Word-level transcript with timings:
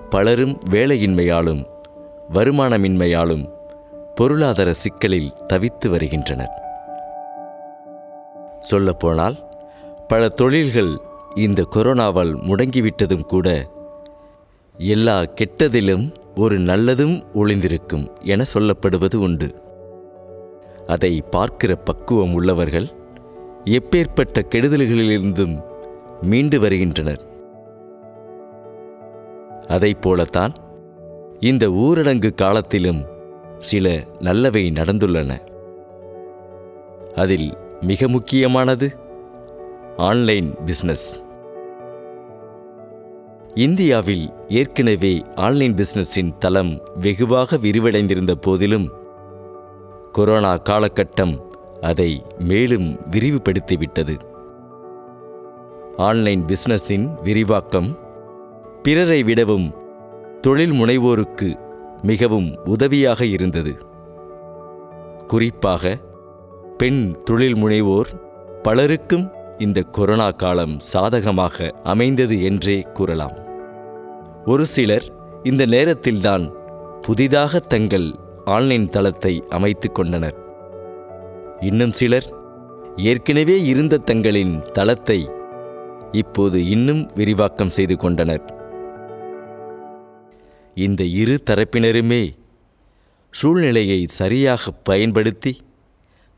பலரும் 0.10 0.60
வேலையின்மையாலும் 0.70 1.66
வருமானமின்மையாலும் 2.34 3.50
பொருளாதார 4.16 4.74
சிக்கலில் 4.74 5.34
தவித்து 5.48 5.90
வருகின்றனர். 5.90 6.52
சொல்லப்போனால் 8.62 9.50
பல 10.08 10.30
தொழில்கள் 10.30 10.98
இந்த 11.36 11.68
கொரோனாவால் 11.76 12.34
முடங்கிவிட்டதும் 12.42 13.24
கூட 13.24 13.68
எல்லா 14.78 15.22
கெட்டதிலும் 15.22 16.14
ஒரு 16.36 16.60
நல்லதும் 16.60 17.24
ஒளிந்திருக்கும் 17.34 18.08
என 18.24 18.44
சொல்லப்படுவது 18.54 19.16
உண்டு. 19.16 19.62
அதை 20.88 21.22
பார்க்கிற 21.22 21.76
பக்குவம் 21.76 22.34
உள்ளவர்கள் 22.34 22.99
எப்பேற்பட்ட 23.70 24.42
கெடுதல்களிலிருந்தும் 24.50 25.64
மீண்டு 26.22 26.60
வருகின்றனர். 26.60 27.28
அதைப் 29.68 30.02
போலத்தான் 30.02 30.54
இந்த 31.40 31.68
ஊரடங்கு 31.68 32.34
காலத்திலும் 32.34 33.06
சில 33.58 34.04
நல்லவை 34.20 34.72
நடந்துள்ளன. 34.72 35.38
அதில் 37.16 37.58
மிக 37.82 38.08
முக்கியமானது 38.08 38.96
ஆன்லைன் 39.98 40.56
பிசினஸ். 40.66 41.24
இந்தியாவில் 43.54 44.34
ஏற்கனவே 44.48 45.24
ஆன்லைன் 45.36 45.76
பிசினஸின் 45.76 46.38
தளம் 46.38 46.82
வெகுவாக 47.00 47.58
விரிவடைந்திருந்த 47.58 48.32
போதிலும் 48.32 48.92
கொரோனா 50.12 50.56
காலகட்டம் 50.56 51.48
அதை 51.82 52.26
மேலும் 52.40 52.94
விரிவுபடுத்திவிட்டது. 53.12 54.16
ஆன்லைன் 55.98 56.46
பிசினஸின் 56.46 57.22
விரிவாக்கம் 57.24 57.98
பிறரை 58.84 59.24
விடவும் 59.24 59.74
தொழில் 60.42 60.72
முனைவோருக்கு 60.72 61.60
மிகவும் 62.02 62.60
உதவியாக 62.66 63.26
இருந்தது. 63.26 63.78
குறிப்பாக 65.28 65.98
பெண் 66.78 67.12
தொழில் 67.24 67.54
முனைவோர் 67.54 68.22
பலருக்கும் 68.62 69.32
இந்த 69.58 69.82
கொரோனா 69.82 70.32
காலம் 70.32 70.80
சாதகமாக 70.80 71.74
அமைந்தது 71.84 72.44
என்றே 72.44 72.82
கூறலாம். 72.82 73.38
ஒரு 74.46 74.66
சிலர் 74.66 75.12
இந்த 75.44 75.66
நேரத்தில்தான் 75.66 76.52
புதிதாக 77.02 77.60
தங்கள் 77.60 78.16
ஆன்லைன் 78.46 78.90
தளத்தை 78.90 79.44
அமைத்துக் 79.50 79.96
கொண்டனர். 79.96 80.49
இன்னும் 81.62 81.94
சிலர் 81.94 82.28
ஏற்கனவே 82.96 83.64
இருந்த 83.64 83.98
தங்களின் 83.98 84.62
தளத்தை 84.72 85.30
இப்போது 86.12 86.68
இன்னும் 86.68 87.08
விரிவாக்கம் 87.16 87.70
செய்து 87.70 87.98
கொண்டனர். 87.98 88.56
இந்த 90.76 91.04
இரு 91.04 91.44
தரப்பினருமே 91.50 92.36
சூழ்நிலையை 93.32 94.08
சரியாக 94.08 94.72
பயன்படுத்தி 94.72 95.58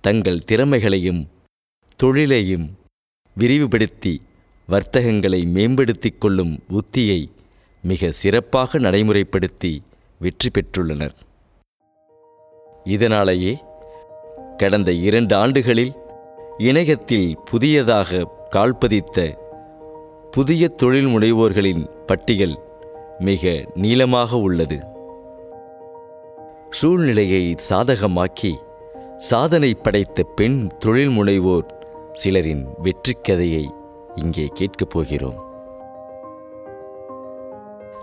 தங்கள் 0.02 0.40
திறமைகளையும் 0.40 1.28
தொழிலையும் 1.96 2.78
விரிவுபடுத்தி 3.38 4.22
வர்த்தகங்களை 4.68 5.46
மேம்படுத்திக் 5.46 6.22
கொள்ளும் 6.22 6.64
உத்தியை 6.70 7.32
மிக 7.82 8.12
சிறப்பாக 8.12 8.80
நடைமுறைப்படுத்தி 8.80 9.80
வெற்றி 10.20 10.50
பெற்றுள்ளனர். 10.54 11.16
இதனாலேயே 12.84 13.64
கடந்த 14.58 14.92
இரண்டு 14.92 15.36
ஆண்டுகளில் 15.36 15.94
இணையத்தில் 16.58 17.38
புதியதாக 17.52 18.28
கால்பதித்த 18.56 19.38
புதிய 20.32 20.68
தொழில் 20.68 21.06
முனைவோர்களின் 21.06 21.90
பட்டியல் 22.06 22.60
மிக 23.20 23.66
நீளமாக 23.74 24.38
உள்ளது. 24.38 24.80
சூழ்நிலையை 26.70 27.56
சாதகமாக்கி 27.70 28.52
சாதனை 29.18 29.74
படைத்த 29.74 30.24
பெண் 30.24 30.68
தொழில் 30.80 31.10
முனைவோர் 31.10 31.68
சிலரின் 32.14 32.68
வெற்றிக்கதையை 32.84 33.66
இங்கே 34.16 34.48
கேட்கப் 34.54 34.90
போகிறோம். 34.90 35.50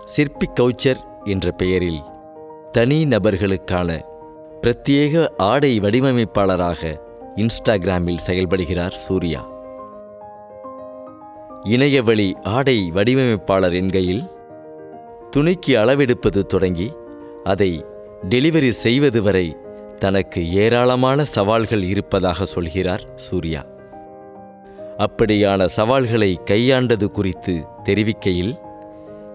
சிற்பி 0.05 0.49
கவுச்சர் 0.59 0.99
என்ற 1.23 1.51
பெயரில் 1.51 2.01
தனி 2.71 3.05
நபர்களுக்கான 3.05 4.08
பிரத்யேக 4.65 5.27
ஆடை 5.37 5.79
வடிவமைப்பாளராக 5.79 7.01
இன்ஸ்டாகிராமில் 7.35 8.17
செயல்படுகிறார் 8.27 8.91
சூர்யா. 8.91 9.49
இணையவழி 11.63 12.35
ஆடை 12.43 12.91
வடிவமைப்பாளர் 12.93 13.73
என்கையில் 13.73 14.31
துணிக்கு 15.37 15.75
அளவெடுப்பது 15.75 16.41
தொடங்கி 16.43 16.91
அதை 17.43 17.85
டெலிவரி 18.29 18.69
செய்வது 18.69 19.21
வரை 19.21 19.57
தனக்கு 19.99 20.51
ஏராளமான 20.53 21.23
சவால்கள் 21.23 21.83
இருப்பதாக 21.83 22.45
சொல்கிறார் 22.45 23.01
சூர்யா. 23.15 23.65
அப்படியான 24.97 25.65
சவால்களை 25.65 26.39
கையாண்டது 26.45 27.07
குறித்து 27.07 27.65
தெரிவிக்கையில் 27.83 28.55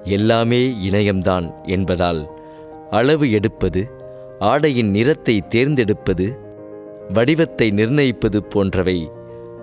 எல்லாமே 0.03 0.75
இணையம்தான் 0.91 1.65
என்பதால் 1.65 2.31
அளவு 2.91 3.31
எடுப்பது 3.31 3.94
ஆடையின் 4.39 4.91
நிறத்தை 4.91 5.41
தேர்ந்தெடுப்பது 5.49 6.27
வடிவத்தை 7.13 7.71
நிர்ணயிப்பது 7.71 8.43
போன்றவை 8.43 9.11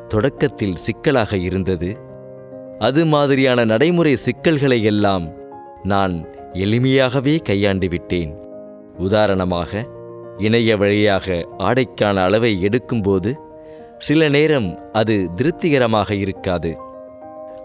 தொடக்கத்தில் 0.07 0.75
சிக்கலாக 0.75 1.37
இருந்தது. 1.37 1.97
அது 2.79 3.05
மாதிரியான 3.05 3.65
நடைமுறை 3.65 4.15
சிக்கல்களை 4.15 4.83
எல்லாம் 4.83 5.33
நான் 5.83 6.25
எளிமையாகவே 6.53 7.41
கையாண்டு 7.41 7.87
விட்டேன். 7.87 8.31
உதாரணமாக 8.97 9.83
இணைய 10.37 10.77
வழியாக 10.77 11.47
ஆடைக்கான 11.57 12.15
அளவை 12.15 12.65
எடுக்கும்போது 12.65 13.31
சில 13.97 14.29
நேரம் 14.29 14.91
அது 14.91 15.29
திருப்திகரமாக 15.35 16.15
இருக்காது. 16.15 16.71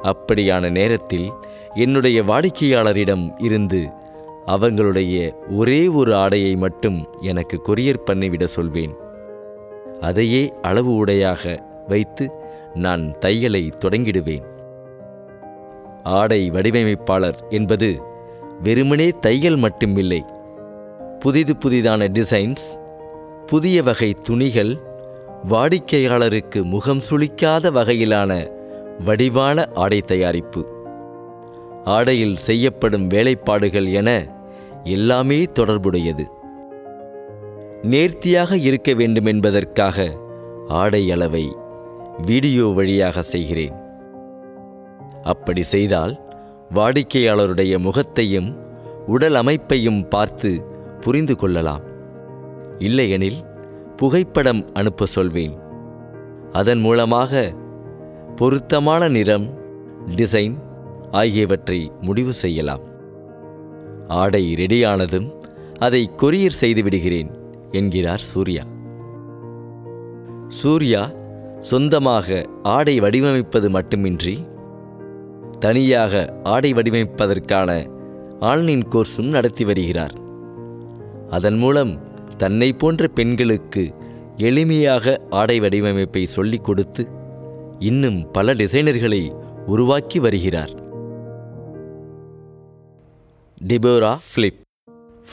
அப்படியான 0.03 0.71
நேரத்தில் 0.71 1.33
என்னுடைய 1.75 2.23
வாடிக்கையாளரிடம் 2.23 3.43
இருந்து 3.43 3.81
அவங்களுடைய 4.47 5.33
ஒரே 5.49 5.89
ஒரு 5.89 6.15
ஆடையை 6.15 6.57
மட்டும் 6.57 7.09
எனக்கு 7.21 7.61
கொரியர் 7.69 8.05
பண்ணிவிட 8.11 8.45
சொல்வேன். 8.45 8.95
அதையே 10.01 10.53
அளவு 10.63 10.95
உடையாக 10.95 11.65
வைத்து 11.89 12.31
நான் 12.75 13.15
தையலை 13.21 13.71
தொடங்கிடுவேன். 13.85 14.45
ஆடை 16.03 16.51
வடிவமைப்பாளர் 16.51 17.45
என்பது 17.49 18.03
வெறுமனே 18.63 19.09
தையல் 19.09 19.59
மட்டுமில்லை. 19.59 20.21
புதிது 21.19 21.55
புதிதான 21.65 22.09
டிசைன்ஸ் 22.09 22.67
புதிய 23.47 23.83
வகை 23.83 24.15
துணிகள் 24.23 24.75
வாடிக்கையாளருக்கு 25.49 26.63
முகம் 26.63 27.03
சுளிக்காத 27.11 27.71
வகையிலான 27.71 28.51
வடிவான 29.05 29.67
ஆடை 29.75 30.01
தயாரிப்பு. 30.01 30.75
ஆடையில் 31.85 32.37
செய்யப்படும் 32.37 33.09
வேலைப்பாடுகள் 33.09 33.93
என 33.93 34.36
எல்லாமே 34.87 35.43
தொடர்புடையது. 35.43 36.25
நேர்த்தியாக 37.83 38.57
இருக்க 38.57 38.95
வேண்டும் 38.95 39.25
என்பதற்காக 39.25 40.07
ஆடை 40.69 41.11
அளவை 41.11 41.57
வீடியோ 42.27 42.67
வழியாக 42.67 43.23
செய்கிறேன். 43.23 43.75
அப்படி 45.23 45.63
செய்தால் 45.63 46.21
வாடிக்கையாளருடைய 46.75 47.79
முகத்தையும் 47.79 48.57
உடல் 49.07 49.35
அமைப்பையும் 49.35 50.09
பார்த்து 50.09 50.65
புரிந்து 51.01 51.37
கொள்ளலாம். 51.37 51.85
இல்லையெனில் 52.79 53.39
புகைப்படம் 53.97 54.69
அனுப்ப 54.73 55.07
சொல்வேன். 55.07 55.55
அதன் 56.53 56.79
மூலமாக 56.79 57.53
பொருத்தமான 58.37 59.09
நிறம் 59.09 59.47
டிசைன் 60.17 60.57
ஆகியவற்றை 61.11 61.93
முடிவு 62.01 62.33
செய்யலாம். 62.33 62.96
ஆடை 64.09 64.55
ரெடியானதும் 64.55 65.35
அதை 65.79 66.11
கொரியர் 66.17 66.61
செய்து 66.63 66.83
விடுகிறேன் 66.83 67.31
என்கிறார் 67.71 68.19
சூர்யா. 68.19 68.63
சூர்யா 70.49 71.11
சொந்தமாக 71.61 72.47
ஆடை 72.63 73.01
வடிவமைப்பது 73.01 73.69
மட்டுமின்றி 73.69 74.47
தனியாக 75.59 76.41
ஆடை 76.43 76.73
வடிவமைப்பதற்கான 76.73 77.91
ஆன்லைன் 78.41 78.89
கோர்ஸும் 78.89 79.29
நடத்தி 79.29 79.65
வருகிறார். 79.65 80.13
அதன் 81.29 81.57
மூலம் 81.57 81.99
தன்னை 82.37 82.73
போன்ற 82.73 83.09
பெண்களுக்கு 83.09 83.95
எளிமையாக 84.37 85.19
ஆடை 85.31 85.61
வடிவமைப்பை 85.61 86.25
சொல்லிக் 86.25 86.65
கொடுத்து 86.65 87.09
இன்னும் 87.79 88.31
பல 88.31 88.55
டிசைனர்களை 88.55 89.37
உருவாக்கி 89.67 90.19
வருகிறார். 90.19 90.86
டிபோரா 93.65 94.19
ஃபிலிப் 94.35 94.61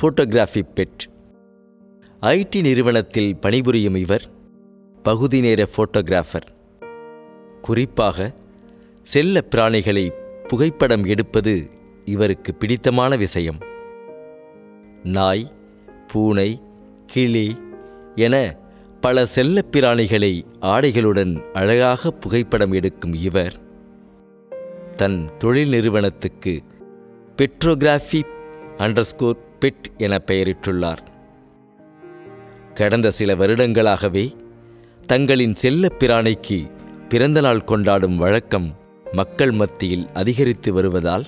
ஃபோட்டோகிராஃபி 0.02 0.62
பெட் 0.76 1.00
ஐடி 2.22 2.62
நிறுவனத்தில் 2.62 3.38
பணிபுரியும் 3.38 3.96
இவர் 3.96 4.22
பகுதி 5.04 5.42
நேர 5.42 5.68
ஃபோட்டோகிராஃபர் 5.78 6.48
குறிப்பாக 7.62 8.34
செல்ல 9.02 9.44
பிராணிகளை 9.50 10.10
புகைப்படம் 10.48 11.04
எடுப்பது 11.04 11.70
இவருக்கு 12.06 12.56
பிடித்தமான 12.56 13.16
விஷயம். 13.16 13.58
நாய் 15.04 15.52
பூனை 16.08 16.62
கிளி 17.08 17.58
என 18.16 18.56
பல 19.02 19.26
செல்லப் 19.26 19.76
பிராணிகளை 19.78 20.44
ஆடைகளுடன் 20.62 21.52
அழகாக 21.52 22.12
புகைப்படம் 22.12 22.72
எடுக்கும் 22.72 23.14
இவர் 23.14 23.54
தன் 24.96 25.30
தொழில் 25.38 25.70
நிறுவனத்துக்கு 25.70 26.62
பெட்ரோகிராஃபி 27.38 28.22
அண்டர்ஸ்கோர் 28.78 29.40
பெட் 29.60 29.88
என 29.98 30.22
பெயரிட்டுள்ளார். 30.28 31.02
கடந்த 32.74 33.12
சில 33.12 33.36
வருடங்களாகவே 33.36 34.36
தங்களின் 35.06 35.56
செல்ல 35.56 35.88
பிராணிக்கு 36.00 36.72
பிறந்தநாள் 37.10 37.64
கொண்டாடும் 37.64 38.18
வழக்கம் 38.18 38.76
மக்கள் 39.12 39.52
மத்தியில் 39.52 40.08
அதிகரித்து 40.14 40.74
வருவதால் 40.74 41.26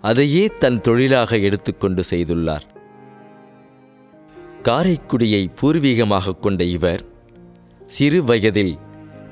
அதையே 0.00 0.46
தன் 0.46 0.80
தொழிலாக 0.80 1.38
எடுத்துக்கொண்டு 1.38 2.02
செய்துள்ளார். 2.10 2.66
காரைக்குடியை 4.62 5.50
பூர்வீகமாக 5.60 6.38
கொண்ட 6.38 6.64
இவர் 6.64 7.04
சிறு 7.86 8.24
வயதில் 8.24 8.78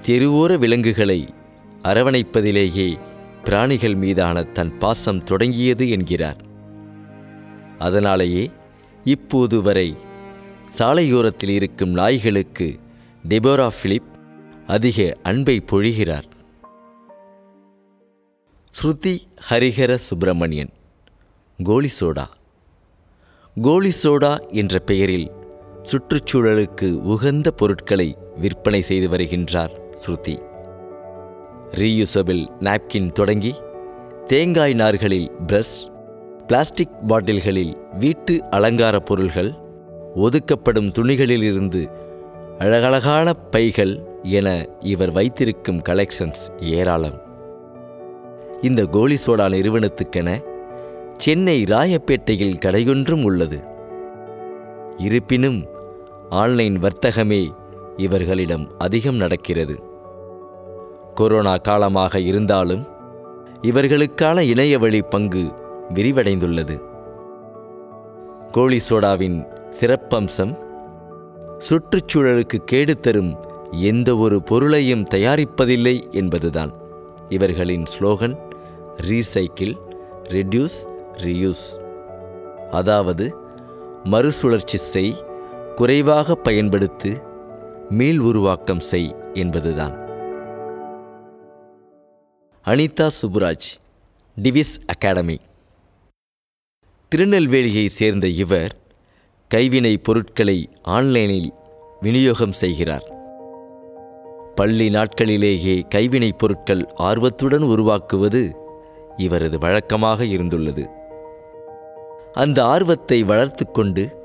தெருவோர 0.02 0.58
விலங்குகளை 0.58 1.28
அரவணைப்பதிலேயே 1.82 2.98
பிராணிகள் 3.44 3.94
மீதான 3.94 4.42
தன் 4.42 4.78
பாசம் 4.78 5.24
தொடங்கியது 5.24 5.88
என்கிறார். 5.88 6.40
அதனாலேயே 7.78 8.50
இப்போது 9.04 9.62
வரை 9.62 9.96
சாலையோரத்தில் 10.78 11.48
இருக்கும் 11.48 11.90
நாய்களுக்கு 11.90 12.78
டெபோரா 13.28 13.70
பிலிப் 13.82 14.10
அதிக 14.66 15.16
அன்பை 15.22 15.64
பொழிகிறார். 15.70 16.28
ஸ்ருதி 18.82 19.14
ஹரிஹர 19.50 19.94
சுப்பிரமணியன் 19.94 20.70
கோலிசோடா 21.64 22.26
கோலிசோடா 23.62 24.32
என்ற 24.48 24.78
பெயரில் 24.78 25.30
சுற்றுச்சூழலுக்கு 25.82 26.88
உகந்த 26.92 27.50
பொருட்களை 27.50 28.16
விற்பனை 28.36 28.82
செய்து 28.82 29.08
வருகின்றார் 29.08 29.74
ஸ்ருதி. 30.06 30.36
ரீயூசபிள் 31.70 32.46
நாப்கின் 32.60 33.12
தொடங்கி 33.12 33.54
தேங்காய் 34.26 34.72
நார்களில் 34.72 35.30
பிரஷ் 35.46 35.92
பிளாஸ்டிக் 36.46 36.96
பாட்டில்களில் 37.06 37.76
வீட்டு 37.98 38.44
அலங்கார 38.50 38.98
பொருள்கள் 38.98 39.54
ஒதுக்கப்படும் 40.14 40.92
துணிகளிலிருந்து 40.92 41.86
அழகழகான 42.58 43.32
பைகள் 43.50 44.04
என 44.22 44.68
இவர் 44.78 45.12
வைத்திருக்கும் 45.12 45.82
கலெக்ஷன்ஸ் 45.82 46.42
ஏராளம். 46.58 47.20
இந்த 48.62 48.84
கோலி 48.84 49.18
சோடா 49.26 49.48
நிறுவனத்துக்கென 49.48 50.44
சென்னை 51.16 51.62
ராயப்பேட்டையில் 51.62 52.58
கடையொன்றும் 52.58 53.22
உள்ளது. 53.22 53.60
இருப்பினும் 54.96 55.64
ஆன்லைன் 56.30 56.78
வர்த்தகமே 56.78 57.48
இவர்களிடம் 57.96 58.70
அதிகம் 58.78 59.16
நடக்கிறது. 59.16 59.89
கொரோனா 61.14 61.56
காலமாக 61.56 62.20
இருந்தாலும் 62.20 62.84
இவர்களுக்கான 63.62 64.38
இணையவழி 64.40 65.02
பங்கு 65.02 65.52
விரிவடைந்துள்ளது. 65.94 66.82
கோழி 68.52 68.80
சோடாவின் 68.88 69.46
சிறப்பம்சம் 69.80 70.58
சுற்றுச்சூழலுக்கு 71.68 72.56
கேடு 72.56 72.98
தரும் 72.98 73.44
எந்த 73.72 74.16
ஒரு 74.16 74.42
பொருளையும் 74.42 75.04
தயாரிப்பதில்லை 75.04 76.10
என்பதுதான். 76.10 76.72
இவர்களின் 77.28 77.84
ஸ்லோகன் 77.98 78.38
ரீசைக்கிள் 78.96 79.74
ரெடியூஸ் 80.28 80.78
ரியூஸ் 81.16 81.78
அதாவது 82.70 83.34
மறுசுழற்சி 84.04 84.78
செய் 84.78 85.24
குறைவாக 85.74 86.38
பயன்படுத்து 86.48 87.22
மீள் 87.88 88.18
உருவாக்கம் 88.18 88.80
செய் 88.80 89.16
என்பதுதான். 89.32 89.99
அனிதா 92.66 93.10
சுப்புராஜ் 93.22 93.68
டிவிஸ் 94.42 94.80
அகாடமி. 94.86 95.40
திருநெல்வேலியை 97.14 97.86
சேர்ந்த 97.86 98.28
இவர் 98.28 98.76
கைவினை 99.48 99.96
பொருட்களை 99.96 100.68
ஆன்லைனில் 100.82 101.52
விநியோகம் 102.00 102.52
செய்கிறார். 102.52 103.14
பள்ளி 104.54 104.88
நாட்களிலேயே 104.88 105.88
கைவினைப் 105.88 106.38
பொருட்கள் 106.38 106.86
ஆர்வத்துடன் 106.94 107.62
உருவாக்குவது 107.62 108.56
இவரது 109.16 109.58
வழக்கமாக 109.58 110.24
இருந்துள்ளது. 110.24 110.86
அந்த 112.32 112.64
ஆர்வத்தை 112.64 113.22
வளர்த்து 113.22 113.70
கொண்டு 113.70 114.22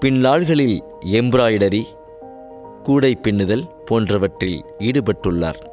பின்னாள்களில் 0.00 0.82
எம்ப்ராய்டரி 1.00 1.82
கூடை 2.82 3.18
பின்னுதல் 3.22 3.68
போன்றவற்றில் 3.84 4.64
ஈடுபட்டுள்ளார். 4.78 5.72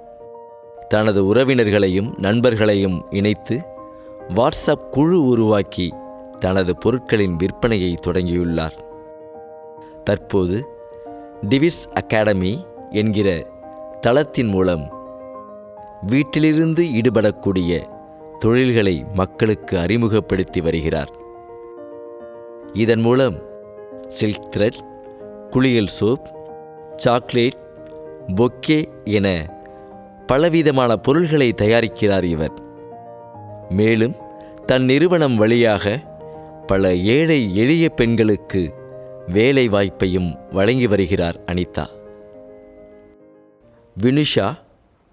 தனது 0.91 1.33
உறவினர்களையும் 1.33 2.09
நண்பர்களையும் 2.19 2.97
இணைத்து 3.09 3.55
வாட்ஸ்அப் 4.35 4.89
குழு 4.91 5.25
உருவாக்கி 5.25 5.93
தனது 6.39 6.77
பொருட்களின் 6.77 7.35
விற்பனையை 7.35 7.95
தொடங்கியுள்ளார். 8.07 8.77
தற்போது 10.03 10.57
டிவிஸ் 11.49 11.83
அகாடமி 11.93 12.65
என்கிற 12.89 13.47
தளத்தின் 14.01 14.47
மூலம் 14.47 14.83
வீட்டிலிருந்து 16.07 16.83
ஈடுபடக்கூடிய 16.83 17.81
தொழில்களை 18.39 19.05
மக்களுக்கு 19.13 19.79
அறிமுகப்படுத்தி 19.79 20.61
வருகிறார். 20.61 21.11
இதன் 22.73 22.99
மூலம் 22.99 23.35
சில்க் 24.07 24.49
த்ரெட் 24.57 24.81
குளியல் 25.49 25.91
சோப் 25.99 26.27
சாக்லேட் 26.95 27.59
பொக்கே 28.35 28.79
என 29.03 29.27
பலவிதமான 30.27 30.95
பொருள்களை 30.95 31.53
தயாரிக்கிறார் 31.57 32.23
இவர். 32.23 32.61
மேலும் 33.69 34.15
தன் 34.65 34.83
நிறுவனம் 34.83 35.35
வழியாக 35.35 36.03
பல 36.67 36.95
ஏழை 36.95 37.55
எளிய 37.55 37.89
பெண்களுக்கு 37.89 38.73
வேலை 39.27 39.69
வாய்ப்பையும் 39.69 40.53
வழங்கி 40.53 40.87
வருகிறார் 40.87 41.43
Anitha. 41.45 41.85
Vinusha 44.03 44.57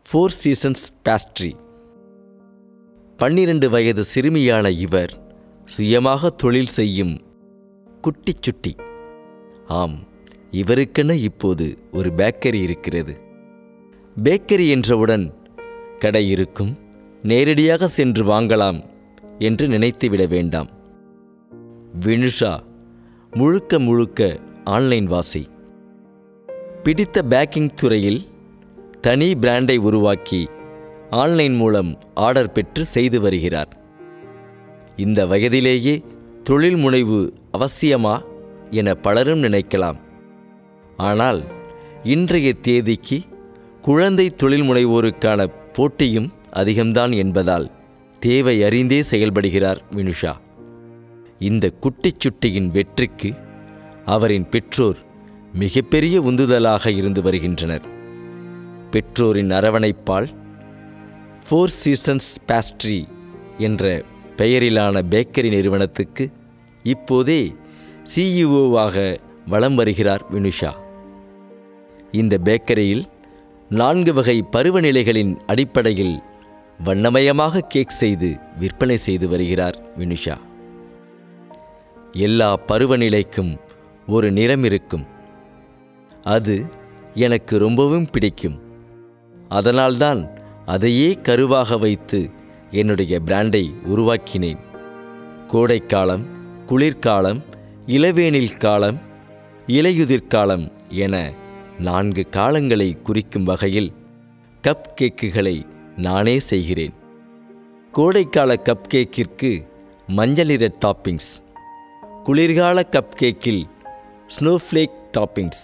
four 0.06 0.34
seasons 0.44 0.84
pastry 1.04 1.52
பன்னிரண்டு 3.16 3.70
வயது 3.70 4.04
சிறுமியான 4.14 4.78
இவர் 4.78 5.12
சுயமாக 5.64 6.30
தொழில் 6.30 6.74
செய்யும் 6.78 7.20
குட்டி 8.00 8.34
சுட்டி. 8.40 8.76
ஆம் 9.66 9.98
இவருக்கென 10.50 11.12
இப்போது 11.12 11.78
ஒரு 11.92 12.10
பேக்கரி 12.16 12.62
இருக்கிறது. 12.62 13.20
பேக்கரி 14.22 14.68
என்றவுடன் 14.68 15.34
கடை 15.98 16.30
இருக்கும் 16.30 16.78
நேரடியாக 17.22 17.88
சென்று 17.88 18.24
வாங்கலாம் 18.24 18.84
என்று 19.38 19.68
நினைத்துவிட 19.68 20.28
வேண்டாம். 20.28 20.68
வினுஷா 22.00 22.58
முழுக்க 23.30 23.78
முழுக்க 23.78 24.38
ஆன்லைன் 24.64 25.04
வாசி. 25.04 25.48
பிடித்த 26.82 27.22
பேக்கிங் 27.22 27.70
துறையில் 27.74 28.20
தனி 29.00 29.32
பிராண்டை 29.32 29.76
உருவாக்கி 29.76 30.48
ஆன்லைன் 31.10 31.54
மூலம் 31.54 31.98
ஆர்டர் 32.14 32.52
பெற்று 32.52 32.84
செய்து 32.84 33.20
வருகிறார். 33.20 33.76
இந்த 34.96 35.26
வயதிலேயே 35.26 36.02
தொழில் 36.44 36.76
முனைவு 36.76 37.32
அவசியமா 37.52 38.22
என 38.70 38.94
பலரும் 38.94 39.42
நினைக்கலாம். 39.42 39.98
ஆனால் 40.96 41.42
இன்றைய 42.02 42.52
தேதிக்கு 42.52 43.20
குழந்தை 43.88 44.30
தொழில் 44.30 44.62
முனைவோருக்கான 44.62 45.46
போட்டியும் 45.72 46.32
அதிகம்தான் 46.52 47.16
என்பதால் 47.16 47.70
தேவை 48.20 48.62
அறிந்தே 48.62 49.00
செயல்படுகிறார் 49.10 49.76
வினுஷா. 49.96 50.32
இந்த 51.38 51.70
குட்டி 51.70 52.14
சுட்டியின் 52.18 52.70
வெற்றிக்கு 52.70 53.34
அவரின் 54.04 54.48
பெற்றோர் 54.48 54.96
மிகப்பெரிய 55.54 56.20
உந்துதலாக 56.20 56.96
இருந்து 56.96 57.22
வருகின்றனர். 57.22 57.82
பெற்றோரின் 58.90 59.50
அரவணைப்பால் 59.50 60.28
ஃபோர் 61.50 61.72
சீசன்ஸ் 61.84 62.30
பேஸ்ட்ரி 62.46 63.08
என்ற 63.58 64.02
பெயரிலான 64.36 65.02
பேக்கரி 65.10 65.48
நிறுவனத்துக்கு 65.48 66.30
இப்போதே 66.82 67.54
சிஇஓவாக 68.14 69.16
வலம் 69.46 69.74
வருகிறார் 69.74 70.24
வினுஷா. 70.32 70.72
இந்த 72.12 72.38
பேக்கரியில் 72.44 73.04
நான்கு 73.70 74.12
வகை 74.14 74.44
பருவநிலைகளின் 74.52 75.36
அடிப்படையில் 75.46 76.22
வண்ணமயமாக 76.84 77.60
கேக் 77.60 77.90
செய்து 77.90 78.36
விற்பனை 78.58 78.96
செய்து 78.96 79.28
வருகிறார் 79.28 79.98
வினுஷா. 79.98 80.36
எல்லா 82.12 82.58
பருவநிலைக்கும் 82.68 83.58
ஒரு 84.06 84.32
நிறம் 84.32 84.64
இருக்கும். 84.64 85.06
அது 86.24 86.66
எனக்கு 87.14 87.58
ரொம்பவும் 87.58 88.10
பிடிக்கும். 88.10 88.60
அதனால்தான் 89.48 90.30
அதையே 90.66 91.18
கருவாக 91.22 91.78
வைத்து 91.78 92.30
என்னுடைய 92.70 93.20
பிராண்டை 93.26 93.72
உருவாக்கினேன். 93.84 94.58
கோடைக்காலம் 95.46 96.26
குளிர்காலம் 96.66 97.42
இளவேனில் 97.86 98.56
காலம் 98.56 98.98
இலையுதிர் 99.66 100.26
காலம் 100.26 100.72
என 100.88 101.32
நான்கு 101.78 102.26
காலங்களை 102.30 103.02
குறிக்கும் 103.02 103.44
வகையில் 103.44 103.92
கப் 104.62 104.88
கேக்குகளை 104.94 105.66
நானே 105.96 106.38
செய்கிறேன். 106.38 106.94
கோடைக்கால 107.94 108.56
கப் 108.64 108.88
கேக்கிற்கு 108.92 109.66
மஞ்சள் 110.06 110.46
நிற 110.46 110.72
டாப்பிங்ஸ் 110.84 111.30
குளிர்கால 112.24 112.82
கப் 112.90 113.14
கேக்கில் 113.20 113.64
ஸ்னோஃப்ளேக் 114.38 114.96
டாப்பிங்ஸ் 115.18 115.62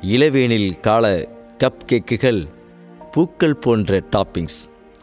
இளவேனில் 0.00 0.80
கால 0.80 1.28
கப் 1.58 1.84
கேக்குகள் 1.86 2.46
பூக்கள் 3.12 3.56
போன்ற 3.56 4.02
டாப்பிங்ஸ் 4.16 4.60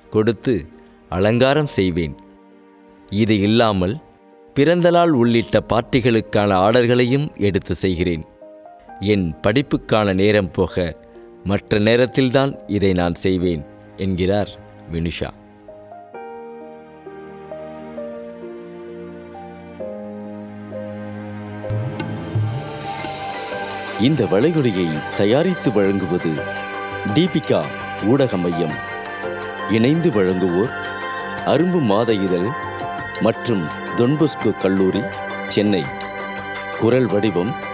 கொடுத்து 0.09 0.67
அலங்காரம் 1.09 1.67
செய்வேன். 1.67 2.15
இது 3.09 3.39
இல்லாமல் 3.39 3.97
பிறந்தநாள் 4.53 5.09
உள்ளிட்ட 5.09 5.63
பார்ட்டிகளுக்கான 5.69 6.51
ஆர்டர்களையும் 6.65 7.35
எடுத்து 7.37 7.75
செய்கிறேன். 7.75 8.25
என் 8.99 9.35
படிப்புக்கான 9.47 10.13
நேரம் 10.13 10.51
போக 10.51 10.95
மற்ற 11.43 11.79
நேரத்தில்தான் 11.79 12.57
இதை 12.67 12.93
நான் 12.93 13.13
செய்வேன் 13.13 13.65
என்கிறார் 13.97 14.49
வினுஷா. 14.93 15.29
இந்த 24.01 24.23
வளைகுடையை 24.23 24.87
தயாரித்து 25.17 25.71
வழங்குவது 25.71 26.29
தீபிகா 27.13 27.63
ஊடக 28.05 28.37
மையம். 28.37 28.75
இணைந்து 29.69 30.11
வழங்குவோர் 30.11 30.71
அரும்பு 31.45 31.81
மாத 31.81 32.13
இதழ் 32.13 32.47
மற்றும் 33.21 33.63
தொன்பொஸ்கோ 33.97 34.59
கல்லூரி 34.61 34.99
சென்னை. 35.47 35.83
குரல் 36.77 37.05
வடிவம் 37.05 37.73